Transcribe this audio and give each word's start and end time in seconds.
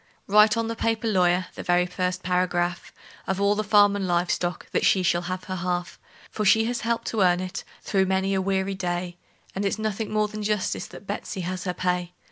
Write 0.25 0.57
on 0.57 0.67
the 0.67 0.75
paper, 0.75 1.07
lawyer 1.07 1.45
the 1.53 1.61
very 1.61 1.85
first 1.85 2.23
paragraph 2.23 2.91
Of 3.27 3.39
all 3.39 3.53
the 3.53 3.63
farm 3.63 3.95
and 3.95 4.07
live 4.07 4.31
stock 4.31 4.67
that 4.71 4.83
she 4.83 5.03
shall 5.03 5.21
have 5.29 5.43
her 5.43 5.57
half; 5.57 5.99
For 6.31 6.43
she 6.43 6.65
has 6.65 6.81
helped 6.81 7.05
to 7.09 7.21
earn 7.21 7.39
it, 7.39 7.63
through 7.83 8.07
many 8.07 8.33
a 8.33 8.41
weary 8.41 8.73
day, 8.73 9.17
And 9.53 9.63
it's 9.63 9.77
nothing 9.77 10.11
more 10.11 10.27
than 10.27 10.41
justice 10.41 10.87
that 10.87 11.05
Betsey 11.05 11.41
has 11.41 11.65
her 11.65 11.75
pay. 11.75 12.13